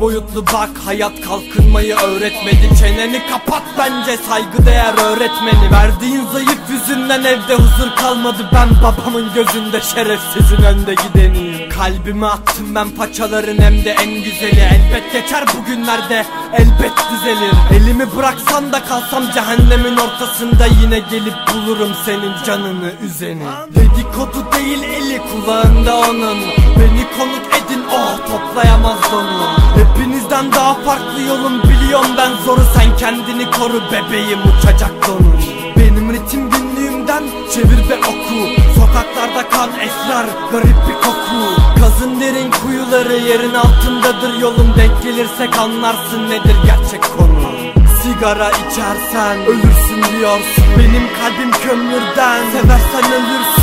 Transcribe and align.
Boyutlu 0.00 0.46
bak 0.46 0.70
hayat 0.84 1.20
kalkınmayı 1.20 1.96
öğretmedi 1.96 2.70
Çeneni 2.80 3.22
kapat 3.30 3.62
bence 3.78 4.16
saygıdeğer 4.16 4.94
öğretmeni. 5.04 5.70
Verdiğin 5.72 6.26
zayıf 6.32 6.58
yüzünden 6.70 7.24
evde 7.24 7.54
huzur 7.54 7.96
kalmadı. 7.96 8.50
Ben 8.54 8.68
babamın 8.82 9.34
gözünde 9.34 9.80
şerefsizin 9.80 10.62
önde 10.62 10.94
gideniyim 10.94 11.68
Kalbimi 11.70 12.26
attım 12.26 12.74
ben 12.74 12.90
paçaların 12.90 13.58
hem 13.58 13.84
de 13.84 13.90
en 13.90 14.14
güzeli. 14.14 14.60
Elbet 14.60 15.12
geçer 15.12 15.44
bugünlerde 15.56 16.24
elbet 16.52 16.92
düzelir. 17.12 17.54
Elimi 17.76 18.16
bıraksan 18.16 18.72
da 18.72 18.84
kalsam 18.84 19.24
cehennemin 19.34 19.96
ortasında 19.96 20.66
Yine 20.82 20.98
gelip 20.98 21.34
bulurum 21.54 21.90
senin 22.04 22.32
canını 22.46 22.92
üzeni. 23.06 23.44
Dedikodu 23.74 24.46
değil 24.52 24.82
eli 24.82 25.18
kulağında 25.18 25.96
onun 25.96 26.63
Beni 27.04 27.18
konuk 27.18 27.46
edin. 27.46 27.82
Oh 27.92 28.16
toplayamaz 28.28 28.98
onu 29.14 29.48
Hepinizden 29.76 30.52
daha 30.52 30.74
farklı 30.74 31.22
yolum 31.22 31.62
biliyorum 31.62 32.10
ben. 32.18 32.30
Zoru 32.44 32.60
Sen 32.74 32.96
kendini 32.96 33.50
koru 33.50 33.82
bebeğim 33.92 34.38
uçacak 34.38 35.06
donun 35.06 35.36
Benim 35.76 36.12
ritim 36.12 36.50
günlüğümden 36.50 37.22
çevir 37.54 37.88
ve 37.88 37.98
oku. 37.98 38.62
Sokaklarda 38.74 39.48
kan 39.48 39.70
esrar 39.80 40.26
garip 40.52 40.76
bir 40.88 40.94
koku. 40.94 41.62
Kazın 41.80 42.20
derin 42.20 42.50
kuyuları 42.50 43.14
yerin 43.14 43.54
altındadır. 43.54 44.38
Yolun 44.40 44.74
Denk 44.76 45.02
gelirsek 45.02 45.58
anlarsın 45.58 46.30
nedir 46.30 46.56
gerçek 46.66 47.02
konu. 47.18 47.50
Sigara 48.02 48.50
içersen 48.50 49.38
ölürsün 49.46 50.18
diyorsun. 50.18 50.64
Benim 50.78 51.06
kalbim 51.20 51.50
kömürden. 51.50 52.40
Seversen 52.52 53.12
ölürsün 53.12 53.53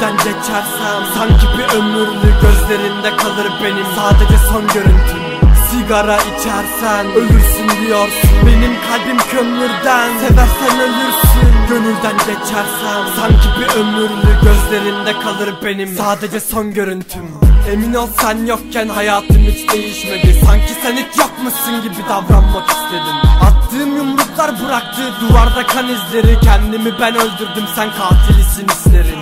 Gönülden 0.00 0.16
geçersem 0.16 1.02
Sanki 1.14 1.46
bir 1.58 1.78
ömürlü 1.78 2.30
gözlerinde 2.42 3.16
kalır 3.16 3.52
benim. 3.64 3.86
Sadece 3.96 4.38
son 4.48 4.66
görüntüm 4.74 5.22
Sigara 5.70 6.16
içersen 6.16 7.06
ölürsün 7.06 7.86
diyorsun. 7.86 8.30
Benim 8.46 8.72
kalbim 8.88 9.18
kömürden 9.30 10.08
Seversen 10.18 10.80
ölürsün. 10.80 11.52
Gönülden 11.68 12.16
geçersem 12.18 13.02
Sanki 13.16 13.48
bir 13.60 13.80
ömürlü 13.80 14.32
gözlerinde 14.42 15.12
kalır 15.12 15.54
benim. 15.64 15.96
Sadece 15.96 16.40
son 16.40 16.74
görüntüm 16.74 17.26
Emin 17.72 17.94
ol 17.94 18.08
sen 18.20 18.46
yokken 18.46 18.88
hayatım 18.88 19.36
hiç 19.36 19.72
değişmedi. 19.72 20.40
Sanki 20.46 20.74
sen 20.82 20.96
hiç 20.96 21.18
yokmuşsun 21.18 21.82
gibi 21.82 22.08
davranmak 22.08 22.70
istedim. 22.70 23.16
Attığım 23.42 23.96
yumruklar 23.96 24.50
bıraktığı 24.64 25.12
duvarda 25.20 25.66
kan 25.66 25.88
izleri. 25.88 26.40
Kendimi 26.40 27.00
ben 27.00 27.14
öldürdüm 27.14 27.64
sen 27.76 27.88
katilisin 27.98 28.68
hislerin 28.68 29.19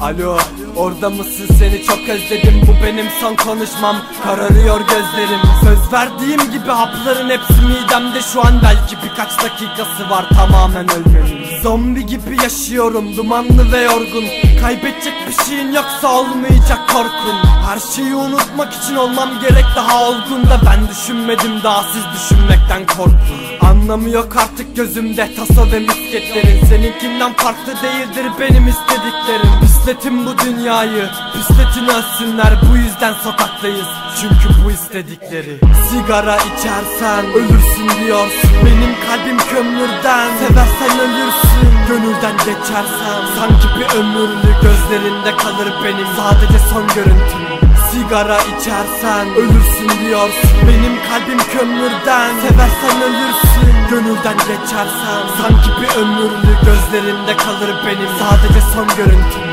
Alo 0.00 0.38
orada 0.76 1.10
mısın? 1.10 1.46
Seni 1.58 1.82
çok 1.82 2.08
özledim. 2.08 2.62
Bu 2.66 2.84
benim 2.86 3.06
son 3.20 3.34
konuşmam. 3.34 3.96
Kararıyor 4.24 4.80
gözlerim. 4.80 5.40
Söz 5.64 5.92
verdiğim 5.92 6.50
gibi 6.52 6.68
hapların 6.68 7.30
hepsi 7.30 7.52
midemde. 7.62 8.20
Şu 8.32 8.40
an 8.46 8.60
belki 8.62 8.96
birkaç 9.04 9.44
dakikası 9.44 10.10
var 10.10 10.28
tamamen 10.28 10.86
ölmenin 10.90 11.60
Zombi 11.62 12.06
gibi 12.06 12.42
yaşıyorum. 12.42 13.16
Dumanlı 13.16 13.72
ve 13.72 13.80
yorgun 13.80 14.24
Kaybedecek 14.60 15.14
bir 15.28 15.44
şeyin 15.44 15.72
yoksa 15.72 16.08
olmayacak 16.08 16.78
korkun. 16.92 17.36
Her 17.68 17.78
şeyi 17.96 18.14
unutmak 18.14 18.72
için 18.72 18.96
olmam 18.96 19.30
gerek 19.40 19.64
daha 19.76 20.04
olgun 20.04 20.42
da 20.42 20.60
Ben 20.66 20.88
düşünmedim 20.88 21.62
daha 21.64 21.82
siz 21.82 22.02
düşünmekten 22.14 22.86
korkun. 22.86 23.40
Anlamı 23.60 24.10
yok 24.10 24.36
artık 24.36 24.76
gözümde 24.76 25.34
taso 25.36 25.72
ve 25.72 25.78
misketlerin. 25.78 26.66
Seninkinden 26.66 27.32
farklı 27.32 27.72
değildir 27.82 28.26
benim 28.40 28.68
istediklerim. 28.68 29.60
Pisletin 29.60 30.26
bu 30.26 30.38
dünyayı 30.38 31.08
pisletin 31.32 31.86
ölsünler. 31.88 32.60
Bu 32.70 32.76
yüzden 32.76 33.12
sokaktayız 33.12 33.88
çünkü 34.20 34.64
bu 34.64 34.70
istedikleri. 34.70 35.60
Sigara 35.90 36.36
içersen 36.36 37.26
ölürsün 37.34 38.04
diyorsun. 38.04 38.50
Benim 38.64 38.94
kalbim 39.06 39.38
kömürden 39.38 40.28
Seversen 40.38 40.98
ölürsün. 41.00 41.70
Gönülden 41.88 42.36
geçersem 42.36 43.20
Sanki 43.36 43.68
bir 43.78 43.98
ömürlü 43.98 44.49
gözlerinde 44.62 45.36
kalır 45.36 45.68
benim. 45.84 46.06
Sadece 46.16 46.58
son 46.72 46.86
görüntüm. 46.94 47.42
Sigara 47.90 48.38
içersen 48.38 49.26
ölürsün 49.36 50.06
diyorsun. 50.06 50.50
Benim 50.68 50.94
kalbim 51.08 51.38
kömürden. 51.52 52.30
Seversen 52.40 53.02
ölürsün. 53.02 53.70
Gönülden 53.90 54.38
geçersem 54.38 55.22
Sanki 55.40 55.70
bir 55.82 56.00
ömürlü 56.02 56.52
gözlerinde 56.64 57.36
kalır 57.36 57.70
benim. 57.86 58.08
Sadece 58.18 58.60
son 58.74 58.88
görüntüm 58.96 59.49